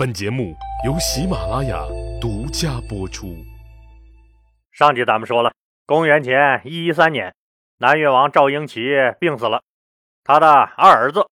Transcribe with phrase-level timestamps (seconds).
[0.00, 1.84] 本节目由喜马拉雅
[2.18, 3.36] 独家播出。
[4.72, 5.52] 上集咱们说了，
[5.84, 7.34] 公元前一一三年，
[7.80, 9.60] 南越王赵婴齐病死了，
[10.24, 11.26] 他的二儿子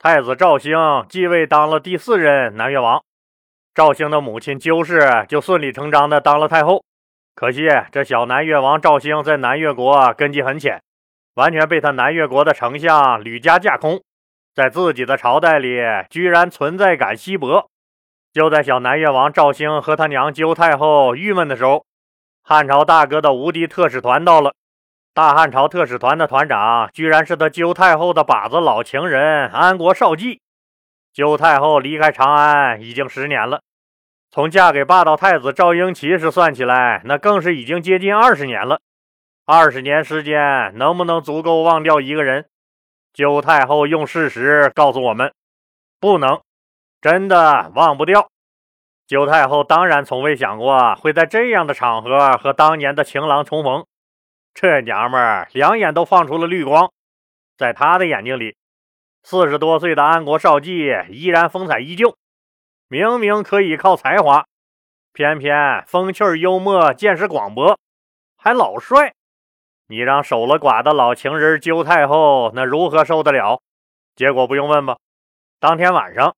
[0.00, 0.76] 太子赵兴
[1.08, 3.00] 继位当了第四任南越王。
[3.72, 6.82] 赵兴的母亲鸠氏就顺理成章的当了太后。
[7.36, 10.82] 可惜这小南越王赵兴在南越国根基很浅，
[11.34, 14.02] 完全被他南越国的丞相吕家架空。
[14.56, 15.78] 在自己的朝代里，
[16.10, 17.70] 居然存在感稀薄。
[18.32, 21.84] 就在小南越王赵兴和他娘鸠太后郁闷的时候，
[22.42, 24.54] 汉朝大哥的无敌特使团到了。
[25.12, 30.40] 大汉朝特使团的团长，居然是他鸠太后的靶子老情人安国少季。
[31.12, 33.62] 鸠太后离开长安已经十年了，
[34.30, 38.80] 从嫁给霸道太子赵婴齐时算起来，那更是已经接近二十年了。
[39.44, 42.46] 二十年时间，能不能足够忘掉一个人？
[43.12, 45.32] 鸠太后用事实告诉我们，
[45.98, 46.40] 不能，
[47.10, 48.28] 真的忘不掉。
[49.06, 53.86] 鸠太后当然从未想过会在这样的场合和当年的情郎重逢，
[54.52, 56.92] 这娘们儿两眼都放出了绿光，
[57.56, 58.56] 在她的眼睛里，
[59.22, 62.14] 四十多岁的安国少季依然风采依旧，
[62.88, 64.44] 明明可以靠才华，
[65.14, 67.78] 偏偏风趣幽默、见识广博，
[68.36, 69.14] 还老帅。
[69.86, 73.62] 你让守了寡的老情人鸠太后那如何受得了？
[74.14, 74.98] 结果不用问吧。
[75.58, 76.34] 当天晚上，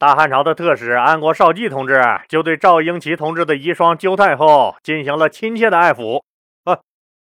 [0.00, 6.22] 大汉朝的特使安国少季同志就对赵婴齐同志的遗孀鸠太后进行了亲切的爱抚。
[6.64, 6.78] 啊，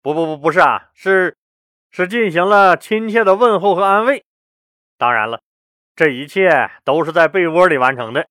[0.01, 1.35] 不不不，不是啊，是
[1.91, 4.23] 是进行了亲切的问候和安慰。
[4.97, 5.41] 当然了，
[5.97, 8.25] 这一切都是在被窝里完成的。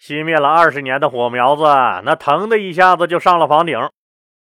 [0.00, 1.64] 熄灭了二十年的火苗子，
[2.06, 3.78] 那腾的一下子就上了房顶。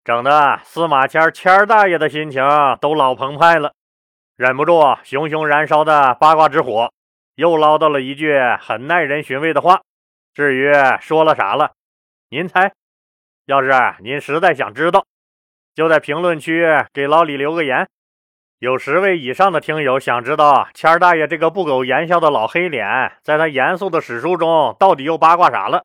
[0.03, 2.43] 整的司马迁迁大爷的心情
[2.81, 3.75] 都老澎湃了，
[4.37, 6.91] 忍不住熊熊燃烧的八卦之火，
[7.37, 9.83] 又唠叨了一句很耐人寻味的话。
[10.35, 11.73] 至于说了啥了，
[12.29, 12.73] 您猜？
[13.45, 13.71] 要是
[14.01, 15.07] 您实在想知道，
[15.75, 17.89] 就在评论区给老李留个言。
[18.59, 25.85] 有十位以上的听友想知道谦儿大爷这个不苟言笑的老黑脸，在他严肃的史书中到底又八卦啥了？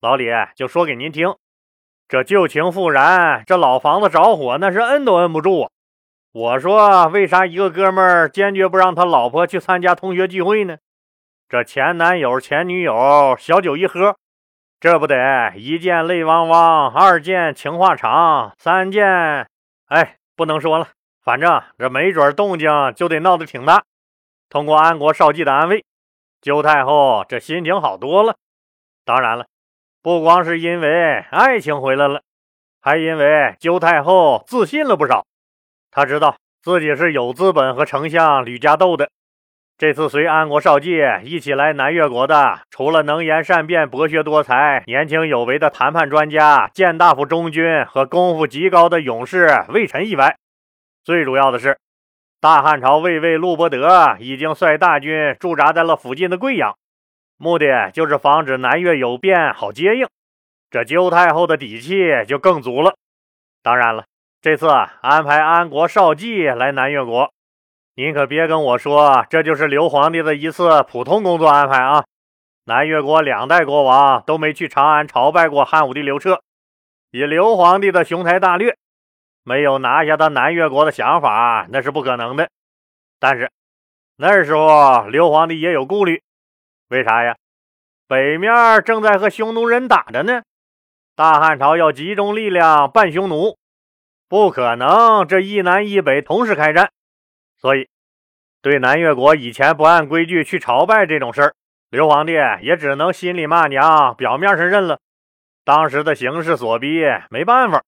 [0.00, 1.34] 老李就说给您听。
[2.08, 5.70] 这旧情复燃，这老房子着火，那是摁都摁不住啊。
[6.32, 10.76] 我说，为啥一个哥们儿坚决不让他老婆去参加同学聚会呢？
[11.48, 14.14] 这前男友、前女友小酒一喝，
[14.78, 19.48] 这不得一见泪汪汪，二见情话长，三见……
[19.86, 20.88] 哎，不能说了，
[21.24, 23.82] 反正这没准动静就得闹得挺大。
[24.50, 25.82] 通过安国少季的安慰，
[26.42, 28.36] 鸠太后这心情好多了。
[29.04, 29.46] 当然了。
[30.00, 32.22] 不光是因为爱情回来了，
[32.80, 35.26] 还因为鸠太后自信了不少。
[35.90, 39.10] 他知道自己是有资本和丞相吕家斗的。
[39.76, 50.36] 这次随安国少季一起来南越国的，除了能言善辩、博学多才、年轻有为的谈判专家谏大夫中军和功夫极高的勇士魏臣以外，
[51.04, 51.78] 最主要的是，
[52.40, 56.76] 大汉朝卫尉陆伯德已经率大军驻扎在了附近的贵阳。
[57.36, 60.08] 目的就是防止南越有变，好接应。
[60.70, 62.96] 这鸠太后的底气就更足了。
[63.62, 64.06] 当然了，
[64.48, 64.66] 这次
[65.02, 67.30] 安排安国少季来南越国，
[67.96, 72.06] 您可别跟我说这就是刘皇帝的一次普通工作安排啊！
[72.64, 76.40] 南越国两代国王都没去长安朝拜过汉武帝刘彻，
[77.10, 78.74] 以刘皇帝的雄才大略，
[79.44, 82.48] 没有拿下他南越国的想法那是不可能的。
[83.20, 83.50] 但是
[84.16, 86.22] 那时候刘皇帝也有顾虑。
[86.88, 87.36] 为啥呀？
[88.06, 90.40] 北面正在和匈奴人打着呢，
[91.14, 93.58] 大汉朝要集中力量办匈奴，
[94.28, 96.90] 不可能这一南一北同时开战，
[97.56, 97.88] 所以
[98.60, 101.54] 对南越国以前不按规矩去朝拜这种事儿，
[101.90, 104.98] 刘皇帝也只能心里骂娘，表面上认了。
[105.64, 107.82] 当时的形势所逼，没办法，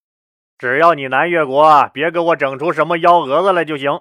[0.59, 4.01] 只要你南越国别给我整出什么幺蛾子来就行。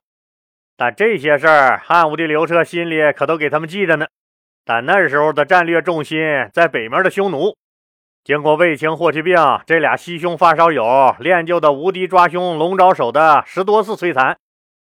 [0.78, 4.08] 但这些事儿，汉武帝刘彻心里可都给他们记着呢。
[4.64, 6.20] 但那时候的战略重心
[6.54, 7.58] 在北面的匈奴，
[8.24, 9.36] 经过卫青、霍去病
[9.66, 14.38] 这俩西匈发烧友练就的无敌抓匈龙爪手的十多次摧残，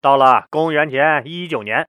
[0.02, 1.88] 到了公元前一一九年，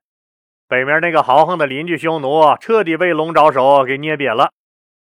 [0.67, 4.51] 北面那个豪横的邻居匈奴彻底被龙爪手给捏瘪了，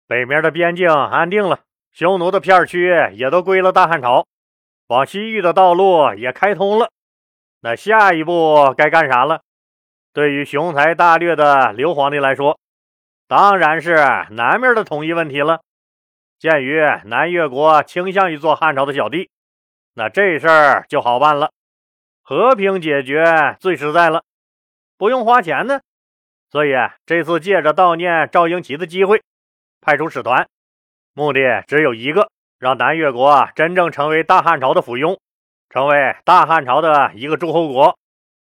[0.06, 1.58] 北面的边境安定了，
[1.92, 4.26] 匈奴的片区也都归了大汉朝，
[4.86, 6.90] 往西域的道路也开通了。
[7.60, 9.42] 那下一步该干啥了？
[10.14, 12.58] 对于雄才大略的刘皇帝来说，
[13.28, 13.96] 当然是
[14.30, 15.60] 南面的统一问题了。
[16.40, 19.28] 鉴于南越国倾向于做汉朝的小弟，
[19.92, 21.52] 那这事儿就好办了，
[22.22, 24.22] 和平解决最实在了，
[24.96, 25.80] 不用花钱呢。
[26.50, 26.72] 所以
[27.04, 29.22] 这次借着悼念赵婴齐的机会，
[29.82, 30.48] 派出使团，
[31.12, 35.18] 目的只有一个：让南越国真正成为大汉朝的附庸，
[35.68, 37.98] 成为大汉朝的一个诸侯国。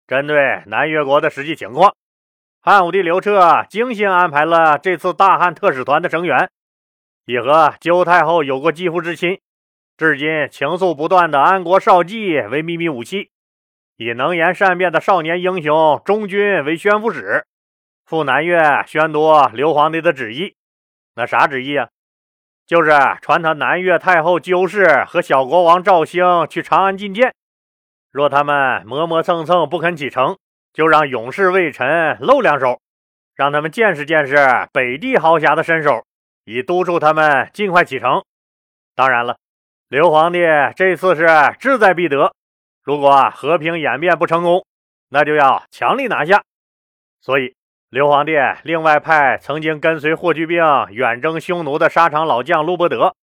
[0.06, 1.92] 针对南越国的实际情况，
[2.60, 6.48] 汉武帝刘彻精心安排了这次大汉特使团的成员，
[7.24, 9.40] 以和鸠太后有过肌肤之亲，
[9.96, 13.30] 至今情愫不断的安国少季为秘密武器，
[13.96, 17.44] 以能言善辩的少年英雄忠君为宣抚使，
[18.04, 20.56] 赴南越宣读刘皇帝的旨意。
[21.14, 21.88] 那啥旨意啊？
[22.66, 22.90] 就是
[23.20, 27.34] 传他南越太后鸠氏和小国王赵兴去长安觐见。
[28.10, 30.36] 若他们磨磨蹭蹭不肯启程，
[30.72, 32.80] 就让勇士魏臣露两手，
[33.34, 34.36] 让他们见识见识
[34.72, 36.04] 北地豪侠的身手，
[36.44, 38.24] 以督促他们尽快启程。
[38.94, 39.38] 当然了，
[39.88, 40.40] 刘皇帝
[40.76, 41.26] 这次是
[41.58, 42.34] 志在必得，
[42.82, 44.64] 如果和平演变不成功，
[45.08, 46.42] 那就要强力拿下。
[47.20, 47.54] 所以，
[47.90, 48.32] 刘皇帝
[48.64, 53.14] 另外派曾经跟随霍去病远征匈奴的沙场老将陆伯德，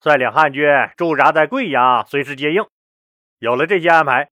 [0.00, 0.66] 率领汉军
[0.96, 2.64] 驻扎在贵阳，随时接应。
[3.38, 4.28] 有了这些安排。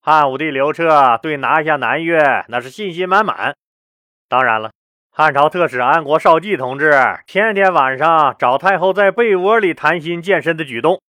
[0.00, 3.56] 汉武帝刘彻对拿下南越那是信心满满。
[4.28, 4.70] 当然了，
[5.16, 6.92] 汉朝特使安国少季同志
[7.24, 11.00] 天天晚上找太后在被窝里谈心健身的举动，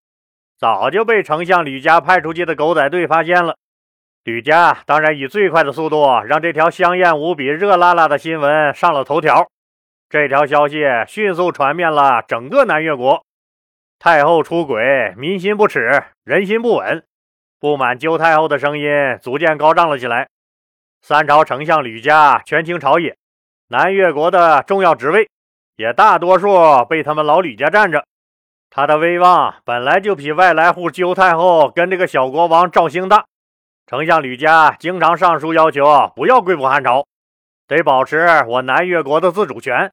[0.59, 3.55] 早就被丞相吕家派出去的狗仔队发现了。
[4.23, 9.47] 吕家当然以最快的速度让这条香艳无比、热辣辣的新闻上了头条。
[10.07, 13.25] 这条消息迅速传遍了整个南越国。
[13.97, 17.03] 太后出轨，民心不耻，人心不稳。
[17.59, 18.87] 不满鸠太后的声音
[19.19, 20.27] 逐渐高涨了起来。
[21.01, 23.17] 三朝丞相吕家权倾朝野，
[23.67, 25.29] 南越国的重要职位
[25.75, 28.05] 也大多数被他们老吕家占着。
[28.69, 33.25] 他的威望本来就比外来户鸠太后跟这个小国王赵兴大。
[33.87, 37.05] 丞相吕家经常上书要求不要归附汉朝，
[37.67, 39.91] 得保持我南越国的自主权。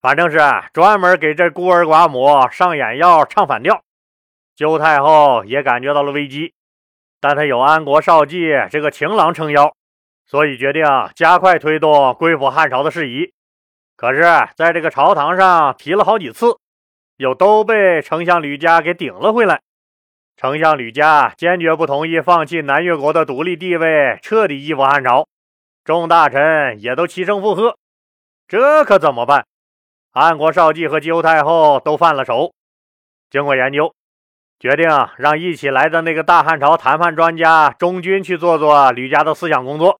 [0.00, 0.38] 反正是
[0.72, 3.82] 专门给这孤儿寡母上眼药、唱反调。
[4.56, 6.52] 鸠太后也感觉到了危机。
[7.20, 9.74] 但他有安国少季这个情郎撑腰，
[10.30, 10.84] 所以决定
[11.16, 13.32] 加快推动归附汉朝的事宜。
[13.96, 14.22] 可是，
[14.54, 16.56] 在这个朝堂上提了好几次，
[17.16, 19.60] 又都被丞相吕家给顶了回来。
[20.36, 25.26] 丞相吕家坚决不同意放弃南越国的独立地位，彻底依附汉朝。
[25.84, 27.76] 众大臣也都齐声附和。
[28.46, 29.44] 这可怎么办？
[30.12, 32.52] 安国少季和鸠太后都犯了愁。
[33.30, 33.92] 经过研究。
[34.60, 34.86] 决定
[35.16, 39.98] 让一起来的那个大汉朝谈判专家中军去做做吕家的思想工作，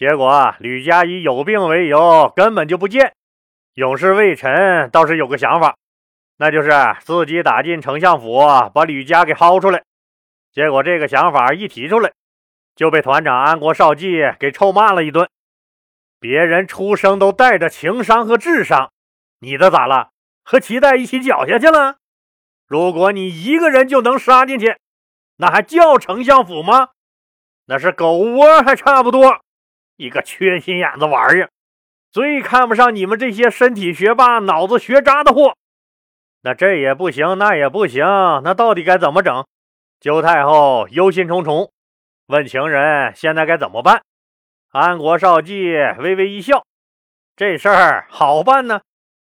[0.00, 3.12] 结果吕家以有病为由根本就不见。
[3.74, 5.76] 勇士魏晨倒是有个想法，
[6.38, 6.70] 那就是
[7.00, 8.40] 自己打进丞相府，
[8.72, 9.82] 把吕家给薅出来。
[10.52, 12.14] 结果这个想法一提出来，
[12.74, 15.28] 就被团长安国少季给臭骂了一顿。
[16.18, 18.90] 别人出生都带着情商和智商，
[19.40, 20.12] 你的咋了？
[20.42, 21.96] 和脐带一起绞下去了？
[22.66, 24.78] 如果你一个人就能杀进去，
[25.36, 26.88] 那还叫丞相府吗？
[27.66, 29.42] 那是狗窝还差不多。
[30.00, 31.50] 一个缺心眼子玩意儿，
[32.10, 35.54] 最看不上你们这些身体学霸、脑子学渣的货。
[36.40, 38.06] 那这也不行，那也不行，
[38.42, 39.46] 那到底该怎么整？
[40.00, 41.68] 周太后忧心忡忡，
[42.28, 44.02] 问情人：“现在该怎么办？”
[44.72, 46.64] 安国少季微微一笑
[47.36, 48.80] ：“这事儿好办呢。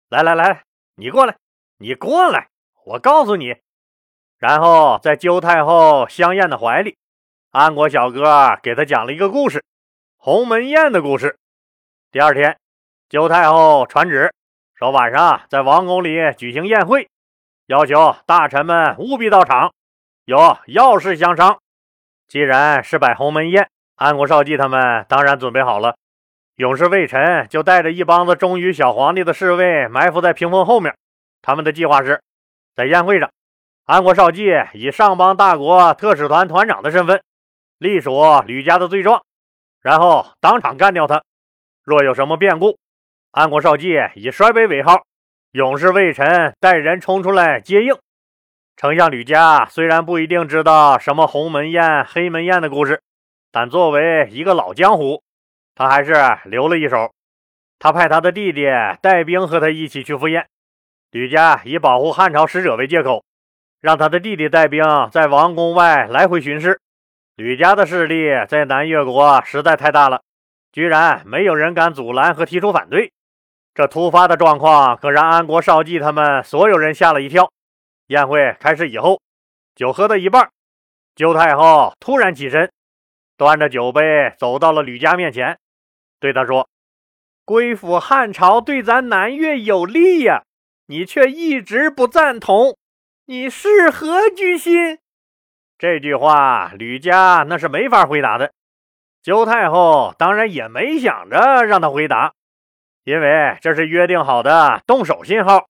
[0.10, 0.62] 来来来，
[0.96, 1.38] 你过来，
[1.80, 2.50] 你过来。”
[2.86, 3.56] 我告诉你，
[4.38, 6.96] 然后在鸠太后香艳的怀里，
[7.50, 9.64] 安国小哥给他讲了一个故事——
[10.30, 11.38] 鸿门宴的故事。
[12.12, 12.58] 第二天，
[13.08, 14.34] 鸠太后传旨
[14.78, 17.08] 说，晚上在王宫里举行宴会，
[17.68, 19.72] 要求大臣们务必到场，
[20.26, 21.60] 有要事相商。
[22.28, 25.96] 既然是摆鸿门宴，安国少季他们当然准备好了。
[26.58, 30.94] 勇士魏臣就带着一帮子忠于小皇帝的侍卫埋伏在屏风后面，
[31.42, 32.22] 他们的计划是。
[32.76, 33.32] 在宴会上，
[33.86, 37.24] 安国少季以上邦大国特使团团长的身份，
[37.78, 39.24] 隶属吕家的罪状，
[39.88, 41.24] 然后当场干掉他。
[41.82, 42.78] 若有什么变故，
[43.32, 45.06] 安国少季以衰卑为号，
[45.52, 47.96] 勇士魏臣带人冲出来接应。
[48.76, 53.02] 丞相吕家虽然不一定知道什么鸿门宴、黑门宴的故事，
[53.50, 55.24] 但作为一个老江湖，
[55.74, 56.14] 他还是
[56.44, 57.14] 留了一手。
[57.80, 58.66] 他派他的弟弟
[59.02, 60.46] 带兵和他一起去赴宴。
[61.12, 63.24] 吕家以保护汉朝使者为借口，
[63.80, 66.82] 让他的弟弟带兵在王宫外来回巡视。
[67.38, 70.24] 吕家的势力在南越国实在太大了，
[70.72, 73.12] 居然没有人敢阻拦和提出反对。
[73.76, 77.52] 这突发的状况可让安国少季他们所有人吓了一跳。
[78.08, 79.22] 宴会开始以后，
[79.76, 80.50] 酒喝到一半，
[81.16, 82.72] 鸠太后突然起身，
[83.38, 84.02] 端着酒杯
[84.40, 85.60] 走到了吕家面前，
[86.20, 86.68] 对他说
[87.46, 90.44] ：“归附汉朝对咱南越有利呀。”
[90.90, 92.76] 你却一直不赞同，
[93.26, 94.98] 你是何居心？”
[95.80, 98.52] 这句话，吕家那是没法回答的。
[99.22, 102.34] 周太后当然也没想着让他回答，
[103.04, 105.68] 因为这是约定好的动手信号。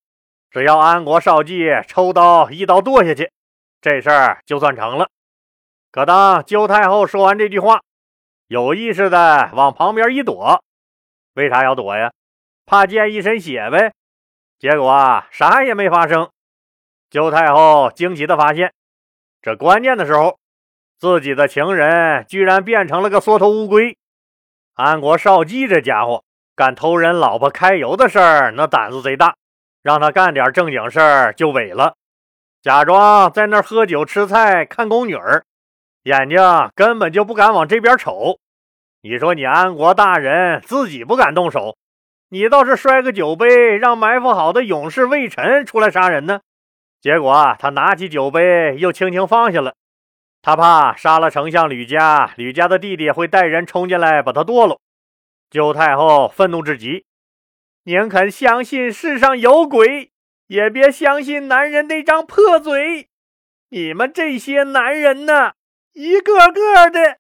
[0.50, 3.30] 只要安国少季抽刀一刀剁下去，
[3.82, 5.10] 这事儿就算成了。
[5.92, 7.82] 可当周太后说完这句话，
[8.48, 10.64] 有意识的往旁边一躲，
[11.34, 12.14] 为啥要躲呀？
[12.66, 13.92] 怕溅一身血呗。
[14.58, 16.30] 结果啊啥也没发生。
[17.10, 18.74] 周太后惊奇的发现，
[19.42, 20.38] 这关键的时候。
[21.00, 23.96] 自己的情人居然变成了个缩头乌龟！
[24.74, 26.24] 安国少季这家伙
[26.56, 29.36] 干偷人老婆揩油的事儿，那胆子贼大，
[29.84, 31.94] 让他干点正经事儿就萎了，
[32.64, 35.46] 假装在那喝酒吃菜看宫女儿，
[36.02, 36.40] 眼睛
[36.74, 38.40] 根本就不敢往这边瞅。
[39.04, 41.78] 你说你安国大人自己不敢动手，
[42.30, 46.40] 你倒是摔个酒杯，让埋伏好的勇士魏晨出来杀人呢？
[47.00, 49.74] 结果他拿起酒杯又轻轻放下了。
[50.42, 54.80] 他怕杀了丞相吕家，吕家的弟弟会带人冲进来把他剁了。
[55.50, 57.06] 周太后愤怒至极，
[57.84, 60.12] 宁肯相信世上有鬼，
[60.48, 63.08] 也别相信男人那张破嘴。
[63.70, 65.54] 你们这些男人呢，
[65.94, 67.18] 一个个的。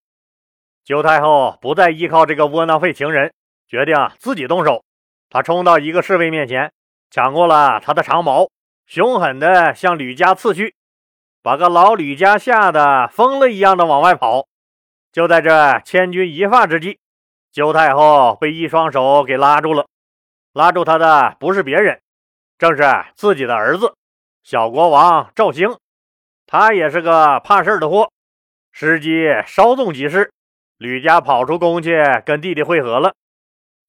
[0.85, 3.33] 周太后不再依靠这个窝囊废情人，
[3.67, 4.83] 决定自己动手。
[5.29, 6.71] 她冲到一个侍卫面前，
[7.09, 8.49] 抢过了他的长矛，
[8.87, 10.73] 凶狠地向吕家刺去。
[11.43, 14.47] 把个老吕家吓得疯了一样的往外跑。
[15.11, 16.99] 就在这千钧一发之际，
[17.51, 19.87] 周太后被一双手给拉住了。
[20.53, 22.01] 拉住她的不是别人，
[22.57, 22.83] 正是
[23.15, 23.93] 自己的儿子
[24.43, 25.77] 小国王赵兴。
[26.45, 28.09] 他也是个怕事的货，
[28.71, 30.31] 时机稍纵即逝，
[30.77, 33.13] 吕家跑出宫去跟弟弟会合了。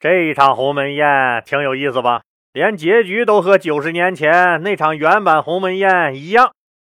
[0.01, 2.23] 这一场鸿门宴挺有意思吧？
[2.59, 6.53] 连结局都和九十年前那场原版鸿门宴一样。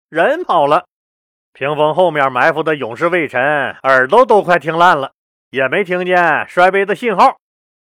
[0.09, 0.87] 人跑了，
[1.53, 3.41] 屏风后面埋伏的勇士魏臣
[3.85, 5.13] 耳朵都快听烂了，
[5.51, 7.37] 也没听见摔杯的信号。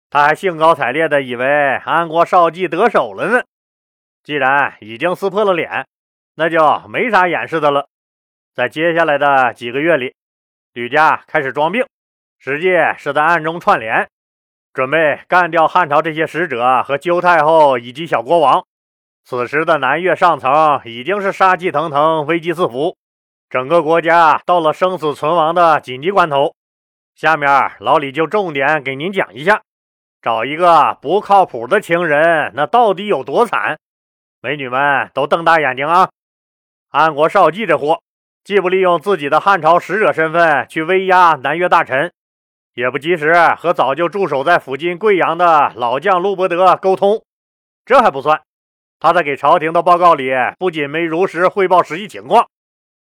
[0.08, 3.42] 他还兴高采烈地以为安国少季得手了呢。
[4.22, 5.84] 既然已经撕破了脸，
[6.36, 7.88] 那就没啥掩饰的了。
[8.54, 10.14] 在接下来的几个月里，
[10.74, 11.84] 吕家开始装病，
[12.38, 14.08] 实际是在暗中串联，
[14.74, 18.66] 准备干掉汉朝这些使者和周太后以及小国王。
[19.24, 22.96] 此时的南越上层已经是杀气腾腾、危机四伏，
[23.48, 26.54] 整个国家到了生死存亡的紧急关头。
[27.14, 29.62] 下面老李就重点给您讲一下，
[30.20, 33.78] 找一个不靠谱的情人，那到底有多惨？
[34.42, 36.10] 美女们都瞪大眼睛啊！
[36.90, 38.00] 安国少季这货，
[38.42, 42.12] 既不利用自己的汉朝使者身份去威压南越大臣，
[42.74, 47.24] 也不及时和早就驻守在附近贵阳的老将陆伯德沟通。
[47.84, 48.42] 这还不算。
[49.00, 52.48] 他在给朝廷的报告里，不仅没如实汇报实际情况，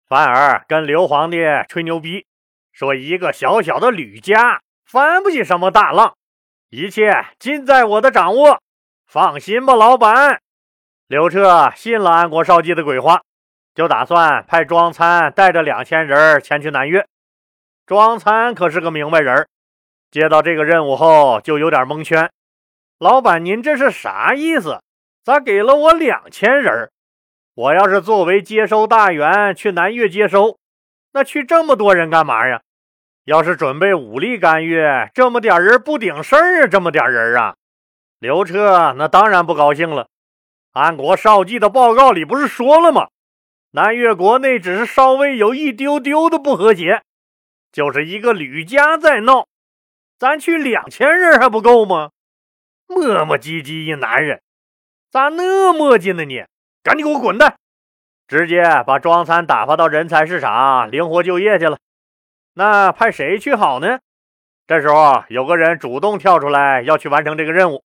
[0.06, 2.26] 反而跟刘皇帝吹牛逼，
[2.72, 6.14] 说一个小小的吕家翻不起什么大浪，
[6.68, 8.60] 一切尽在我的掌握，
[9.06, 10.40] 放心吧，老板。
[11.06, 13.22] 刘彻信了安国少季的鬼话，
[13.74, 17.06] 就打算派庄参带着两千人前去南越。
[17.86, 19.48] 庄参可是个明白人，
[20.16, 22.30] 接到这个任务后就有点蒙圈。
[22.98, 24.80] 老板，您这是啥意思？
[25.22, 26.90] 咋给了我两千人？
[27.54, 30.56] 我要是作为接收大员去南越接收，
[31.12, 32.62] 那去这么多人干嘛呀？
[33.26, 34.80] 要是准备武力干预，
[35.12, 36.66] 这么点人不顶事儿啊！
[36.66, 37.54] 这么点人啊！
[38.18, 40.08] 刘彻那当然不高兴了。
[40.72, 43.08] 安国少季的报告里不是说了吗？
[43.72, 47.02] 南越国内只是稍微有一丢丢的不和谐，
[47.70, 49.46] 就是一个吕家在闹，
[50.18, 52.10] 咱去两千人还不够吗？
[52.86, 54.40] 磨磨唧唧一男人。
[55.10, 56.44] 咋那磨叽呢你？
[56.82, 57.56] 赶紧给我滚蛋！
[58.26, 61.78] 直接把庄参打发到人才市场灵活就业去了。
[62.54, 63.98] 那派谁去好呢？
[64.66, 67.84] 这时候有个人主动跳出来要去完成这个任务。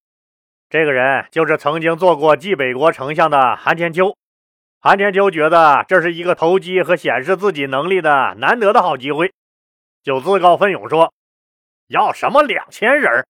[0.70, 4.16] 这个人就是曾经做过冀北国丞相的韩千秋。
[4.80, 9.34] 韩千秋觉得这是一个投机和显示自己能力的难得的好机会，
[10.02, 11.14] 就自告奋勇说
[11.92, 13.26] ：“要什么两千人？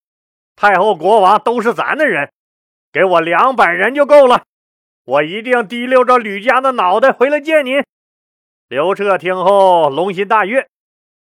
[0.55, 2.31] 太后、国王都是咱的人。”
[2.93, 4.43] 给我两百人就够了，
[5.05, 7.81] 我一定提溜着吕家的脑袋回来见您。
[8.67, 10.67] 刘彻听后龙心大悦，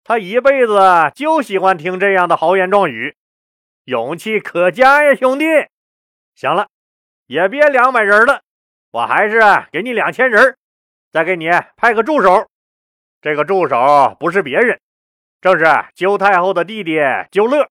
[0.04, 0.78] 他一辈子
[1.14, 3.16] 就喜欢听这样的豪言壮语，
[3.84, 5.46] 勇气可嘉呀，兄弟！
[6.34, 6.68] 行了，
[7.26, 8.42] 也别两百人了，
[8.90, 9.40] 我还是
[9.72, 10.58] 给你两千人，
[11.10, 12.48] 再给你派个助手。
[13.22, 14.78] 这个助手不是别人，
[15.40, 15.64] 正是
[15.94, 16.98] 鸠太后的弟弟
[17.30, 17.68] 鸠乐。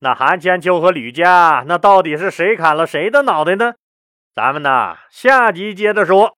[0.00, 3.74] 那韩千秋和吕家，那到底是谁砍了谁的脑袋呢？
[4.34, 6.36] 咱们呢下集接着说。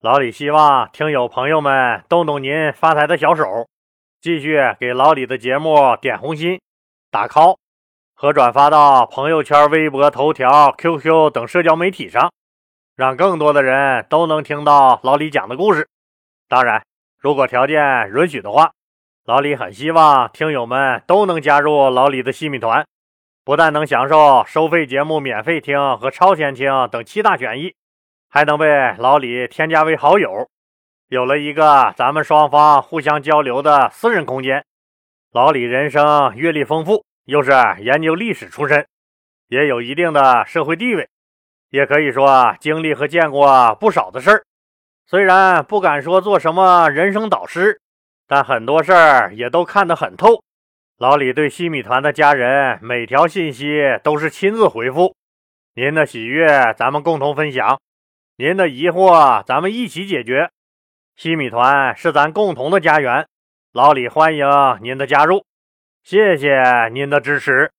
[0.00, 3.68] 老李希望听友朋友们动动您发财的小手，
[4.20, 6.60] 继续给老李的节目点红心、
[7.10, 7.56] 打 call
[8.14, 12.32] 和转发到朋友圈、微博、头条、QQ 等社交媒体上，
[12.96, 15.88] 让更多的人都能听到老李讲的故事。
[16.48, 16.84] 当然，
[17.18, 18.72] 如果条件允许的话，
[19.24, 22.84] 老李很希望听友们都能加入老李的西米团，
[23.44, 27.74] 不但能享受收费节目免费听和超前听等七大权益。
[28.28, 30.48] 还能被老李添加为好友，
[31.08, 34.64] 有了一个咱们双方互相交流的私人空间。
[35.32, 38.86] 老李人生阅历丰富，又是研究历史出身，
[39.48, 41.10] 也有一定的社会地位，
[41.68, 44.42] 也可以说经历和见过不少的事儿。
[45.06, 47.81] 虽然不敢说做什么人生导师，
[48.32, 50.42] 但很多事儿也都看得很透。
[50.96, 55.14] 老李对西米团的家人每条信息都是亲自回复，
[55.74, 57.78] 您的喜悦咱们共同分享。
[58.38, 60.48] 您的疑惑，咱们一起解决。
[61.14, 63.26] 西米团是咱共同的家园，
[63.74, 64.48] 老李欢迎
[64.80, 65.44] 您的加入，
[66.02, 67.70] 谢谢您的支持。